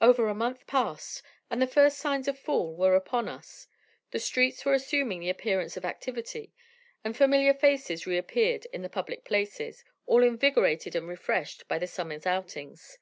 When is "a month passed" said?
0.26-1.22